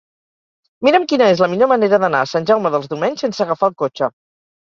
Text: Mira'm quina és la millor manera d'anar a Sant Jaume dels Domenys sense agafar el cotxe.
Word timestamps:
Mira'm 0.87 1.03
quina 1.11 1.27
és 1.33 1.43
la 1.43 1.49
millor 1.51 1.69
manera 1.71 1.99
d'anar 2.03 2.21
a 2.25 2.29
Sant 2.31 2.47
Jaume 2.53 2.71
dels 2.77 2.89
Domenys 2.95 3.25
sense 3.25 3.45
agafar 3.47 3.71
el 3.73 3.77
cotxe. 3.83 4.11